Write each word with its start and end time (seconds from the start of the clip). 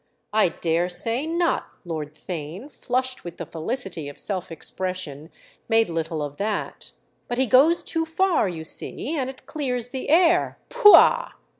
"I 0.33 0.49
dare 0.49 0.89
say 0.89 1.27
not!"—Lord 1.27 2.15
Theign, 2.15 2.71
flushed 2.71 3.23
with 3.23 3.37
the 3.37 3.45
felicity 3.45 4.09
of 4.09 4.17
self 4.17 4.51
expression, 4.51 5.29
made 5.69 5.91
little 5.91 6.23
of 6.23 6.37
that. 6.37 6.91
"But 7.27 7.37
he 7.37 7.45
goes 7.45 7.83
too 7.83 8.05
far, 8.07 8.49
you 8.49 8.65
see, 8.65 9.15
and 9.15 9.29
it 9.29 9.45
clears 9.45 9.91
the 9.91 10.09
air—pouah! 10.09 11.33